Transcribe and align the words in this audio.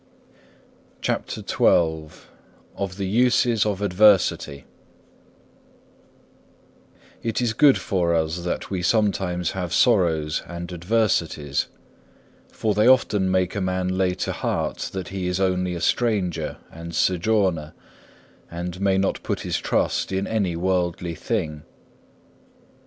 CHAPTER 1.01 1.41
XII 1.47 2.07
Of 2.75 2.97
the 2.97 3.05
uses 3.05 3.67
of 3.67 3.83
adversity 3.83 4.65
It 7.21 7.39
is 7.39 7.53
good 7.53 7.77
for 7.77 8.15
us 8.15 8.39
that 8.43 8.71
we 8.71 8.81
sometimes 8.81 9.51
have 9.51 9.71
sorrows 9.71 10.41
and 10.47 10.73
adversities, 10.73 11.67
for 12.51 12.73
they 12.73 12.87
often 12.87 13.29
make 13.29 13.53
a 13.53 13.61
man 13.61 13.95
lay 13.95 14.15
to 14.15 14.31
heart 14.31 14.89
that 14.91 15.09
he 15.09 15.27
is 15.27 15.39
only 15.39 15.75
a 15.75 15.79
stranger 15.81 16.57
and 16.71 16.95
sojourner, 16.95 17.75
and 18.49 18.81
may 18.81 18.97
not 18.97 19.21
put 19.21 19.41
his 19.41 19.59
trust 19.59 20.11
in 20.11 20.25
any 20.25 20.55
worldly 20.55 21.13
thing. 21.13 21.61